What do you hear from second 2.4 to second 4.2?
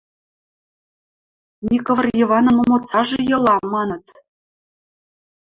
момоцажы йыла,— маныт.